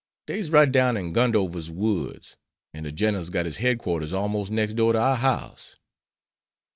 [0.25, 2.35] "Dey's right down in Gundover's woods.
[2.73, 5.77] An' de Gineral's got his headquarters almos' next door to our house."